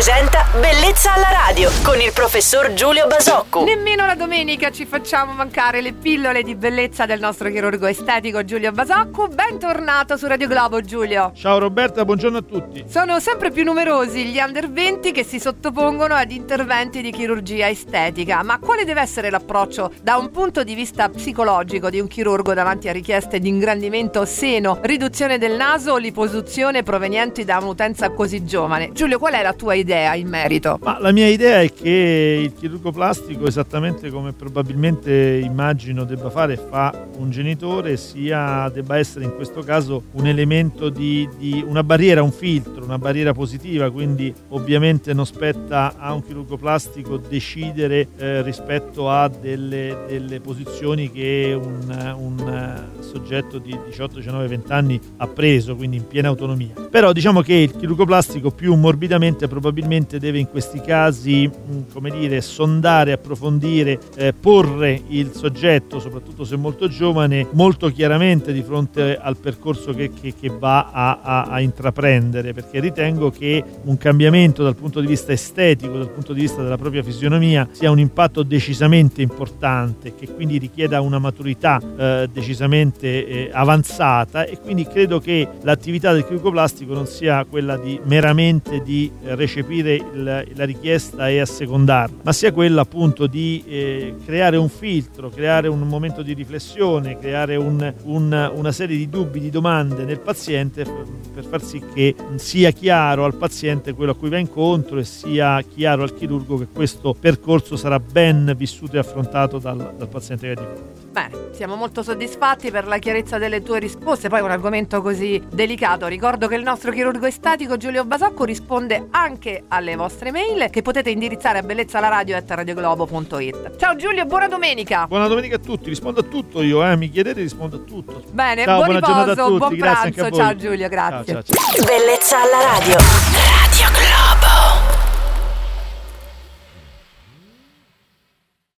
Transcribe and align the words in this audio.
presenta 0.00 0.46
Bellezza 0.58 1.12
alla 1.12 1.30
radio 1.30 1.70
con 1.82 2.00
il 2.00 2.10
professor 2.14 2.72
Giulio 2.72 3.06
Basocco. 3.06 3.64
Nemmeno 3.64 4.06
la 4.06 4.14
domenica 4.14 4.70
ci 4.70 4.86
facciamo 4.86 5.34
mancare 5.34 5.82
le 5.82 5.92
pillole 5.92 6.42
di 6.42 6.54
bellezza 6.54 7.04
del 7.04 7.20
nostro 7.20 7.50
chirurgo 7.50 7.86
estetico 7.86 8.42
Giulio 8.42 8.72
Basocco. 8.72 9.28
Bentornato 9.28 10.16
su 10.16 10.26
Radio 10.26 10.48
Globo 10.48 10.80
Giulio. 10.80 11.32
Ciao 11.34 11.58
Roberta, 11.58 12.06
buongiorno 12.06 12.38
a 12.38 12.42
tutti. 12.42 12.84
Sono 12.88 13.20
sempre 13.20 13.50
più 13.50 13.62
numerosi 13.62 14.24
gli 14.24 14.38
under 14.38 14.72
20 14.72 15.12
che 15.12 15.22
si 15.22 15.38
sottopongono 15.38 16.14
ad 16.14 16.30
interventi 16.30 17.02
di 17.02 17.12
chirurgia 17.12 17.68
estetica, 17.68 18.42
ma 18.42 18.58
quale 18.58 18.84
deve 18.86 19.02
essere 19.02 19.28
l'approccio 19.28 19.92
da 20.02 20.16
un 20.16 20.30
punto 20.30 20.64
di 20.64 20.74
vista 20.74 21.10
psicologico 21.10 21.90
di 21.90 22.00
un 22.00 22.08
chirurgo 22.08 22.54
davanti 22.54 22.88
a 22.88 22.92
richieste 22.92 23.38
di 23.38 23.48
ingrandimento 23.48 24.24
seno, 24.24 24.78
riduzione 24.80 25.36
del 25.36 25.56
naso 25.56 25.92
o 25.92 25.96
liposuzione 25.98 26.82
provenienti 26.82 27.44
da 27.44 27.58
un'utenza 27.58 28.10
così 28.10 28.44
giovane? 28.46 28.92
Giulio, 28.92 29.18
qual 29.18 29.34
è 29.34 29.42
la 29.42 29.52
tua 29.52 29.74
idea 29.74 29.88
in 29.94 30.28
merito? 30.28 30.78
Ma 30.82 30.98
la 30.98 31.12
mia 31.12 31.26
idea 31.26 31.60
è 31.60 31.72
che 31.72 32.42
il 32.44 32.54
chirurgo 32.54 32.92
plastico, 32.92 33.46
esattamente 33.46 34.10
come 34.10 34.32
probabilmente 34.32 35.40
immagino 35.42 36.04
debba 36.04 36.30
fare 36.30 36.56
fa 36.56 37.08
un 37.18 37.30
genitore, 37.30 37.96
sia, 37.96 38.68
debba 38.72 38.96
essere 38.98 39.24
in 39.24 39.34
questo 39.34 39.62
caso 39.62 40.04
un 40.12 40.26
elemento 40.26 40.88
di, 40.88 41.28
di 41.36 41.64
una 41.66 41.82
barriera, 41.82 42.22
un 42.22 42.32
filtro, 42.32 42.84
una 42.84 42.98
barriera 42.98 43.32
positiva, 43.32 43.90
quindi 43.90 44.32
ovviamente 44.48 45.12
non 45.12 45.26
spetta 45.26 45.94
a 45.98 46.12
un 46.12 46.24
chirurgo 46.24 46.56
plastico 46.56 47.16
decidere 47.16 48.08
eh, 48.16 48.42
rispetto 48.42 49.10
a 49.10 49.28
delle, 49.28 50.04
delle, 50.08 50.40
posizioni 50.40 51.10
che 51.10 51.58
un, 51.60 52.14
un 52.18 52.88
soggetto 53.10 53.58
di 53.58 53.76
18, 53.86 54.16
19, 54.16 54.46
20 54.46 54.72
anni 54.72 55.00
ha 55.16 55.26
preso, 55.26 55.74
quindi 55.74 55.96
in 55.96 56.06
piena 56.06 56.28
autonomia. 56.28 56.72
Però 56.90 57.12
diciamo 57.12 57.40
che 57.42 57.54
il 57.54 57.76
chirurgo 57.76 58.04
plastico 58.04 58.50
più 58.50 58.74
morbidamente 58.74 59.48
probabilmente 59.48 60.18
deve 60.18 60.38
in 60.38 60.48
questi 60.48 60.80
casi, 60.80 61.50
come 61.92 62.10
dire, 62.10 62.40
sondare, 62.40 63.12
approfondire, 63.12 63.98
eh, 64.16 64.32
porre 64.32 65.00
il 65.08 65.32
soggetto, 65.32 65.98
soprattutto 65.98 66.44
se 66.44 66.56
molto 66.56 66.88
giovane, 66.88 67.46
molto 67.52 67.88
chiaramente 67.88 68.52
di 68.52 68.62
fronte 68.62 69.16
al 69.16 69.36
percorso 69.36 69.92
che, 69.92 70.10
che, 70.12 70.34
che 70.38 70.48
va 70.48 70.90
a, 70.90 71.20
a, 71.22 71.42
a 71.44 71.60
intraprendere, 71.60 72.52
perché 72.52 72.80
ritengo 72.80 73.30
che 73.30 73.62
un 73.82 73.96
cambiamento 73.96 74.62
dal 74.62 74.76
punto 74.76 75.00
di 75.00 75.06
vista 75.06 75.32
estetico, 75.32 75.96
dal 75.96 76.10
punto 76.10 76.32
di 76.32 76.42
vista 76.42 76.62
della 76.62 76.76
propria 76.76 77.02
fisionomia, 77.02 77.68
sia 77.72 77.90
un 77.90 77.98
impatto 77.98 78.42
decisamente 78.42 79.22
importante, 79.22 80.14
che 80.14 80.28
quindi 80.28 80.58
richieda 80.58 81.00
una 81.00 81.18
maturità 81.18 81.80
eh, 81.80 82.28
decisamente 82.32 82.99
eh, 83.08 83.50
avanzata 83.52 84.44
e 84.44 84.58
quindi 84.58 84.86
credo 84.86 85.20
che 85.20 85.46
l'attività 85.62 86.12
del 86.12 86.24
chirurgo 86.24 86.50
plastico 86.50 86.94
non 86.94 87.06
sia 87.06 87.44
quella 87.44 87.76
di 87.76 88.00
meramente 88.04 88.82
di 88.82 89.10
recepire 89.24 89.94
il, 89.94 90.46
la 90.54 90.64
richiesta 90.64 91.28
e 91.28 91.40
assecondarla, 91.40 92.18
ma 92.22 92.32
sia 92.32 92.52
quella 92.52 92.82
appunto 92.82 93.26
di 93.26 93.62
eh, 93.66 94.14
creare 94.24 94.56
un 94.56 94.68
filtro, 94.68 95.28
creare 95.28 95.68
un 95.68 95.80
momento 95.80 96.22
di 96.22 96.32
riflessione, 96.32 97.18
creare 97.18 97.56
un, 97.56 97.92
un, 98.04 98.52
una 98.54 98.72
serie 98.72 98.96
di 98.96 99.08
dubbi, 99.08 99.40
di 99.40 99.50
domande 99.50 100.04
nel 100.04 100.20
paziente 100.20 100.84
per 101.32 101.44
far 101.44 101.62
sì 101.62 101.82
che 101.92 102.14
sia 102.36 102.70
chiaro 102.70 103.24
al 103.24 103.34
paziente 103.34 103.92
quello 103.92 104.12
a 104.12 104.16
cui 104.16 104.28
va 104.28 104.38
incontro 104.38 104.98
e 104.98 105.04
sia 105.04 105.62
chiaro 105.62 106.02
al 106.02 106.14
chirurgo 106.14 106.58
che 106.58 106.66
questo 106.72 107.14
percorso 107.18 107.76
sarà 107.76 107.98
ben 108.00 108.54
vissuto 108.56 108.96
e 108.96 108.98
affrontato 108.98 109.58
dal, 109.58 109.94
dal 109.96 110.08
paziente 110.08 110.46
che 110.46 110.52
ha 110.52 110.64
di 110.64 110.66
fronte. 110.66 111.09
Bene, 111.10 111.48
siamo 111.50 111.74
molto 111.74 112.04
soddisfatti 112.04 112.70
per 112.70 112.86
la 112.86 112.98
chiarezza 112.98 113.36
delle 113.36 113.62
tue 113.62 113.80
risposte. 113.80 114.28
Poi 114.28 114.40
un 114.40 114.50
argomento 114.50 115.02
così 115.02 115.42
delicato. 115.50 116.06
Ricordo 116.06 116.46
che 116.46 116.54
il 116.54 116.62
nostro 116.62 116.92
chirurgo 116.92 117.26
estatico 117.26 117.76
Giulio 117.76 118.04
Basocco 118.04 118.44
risponde 118.44 119.08
anche 119.10 119.64
alle 119.68 119.96
vostre 119.96 120.30
mail 120.30 120.70
che 120.70 120.82
potete 120.82 121.10
indirizzare 121.10 121.58
a 121.58 121.62
bellezzalaradio.it. 121.62 123.76
Ciao 123.76 123.96
Giulio, 123.96 124.24
buona 124.24 124.46
domenica. 124.46 125.06
Buona 125.08 125.26
domenica 125.26 125.56
a 125.56 125.58
tutti, 125.58 125.88
rispondo 125.88 126.20
a 126.20 126.24
tutto 126.24 126.62
io, 126.62 126.86
eh. 126.86 126.96
mi 126.96 127.10
chiedete 127.10 127.40
rispondo 127.40 127.76
a 127.76 127.80
tutto. 127.80 128.22
Bene, 128.30 128.62
ciao, 128.64 128.84
buon 128.84 129.00
riposo, 129.00 129.56
buon 129.56 129.76
pranzo. 129.76 130.30
Ciao 130.30 130.54
Giulio, 130.54 130.88
grazie. 130.88 131.34
Ciao, 131.34 131.42
ciao, 131.42 131.74
ciao. 131.74 131.84
Bellezza 131.84 132.40
alla 132.40 132.78
radio. 132.78 132.98